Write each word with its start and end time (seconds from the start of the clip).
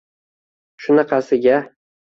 Shunaqasiga! 0.85 1.63